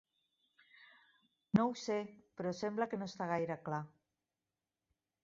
[1.57, 1.97] No ho sé,
[2.39, 3.83] però sembla que no està gaire clar.